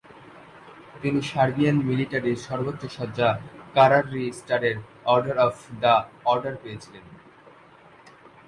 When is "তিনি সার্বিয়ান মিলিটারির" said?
1.01-2.39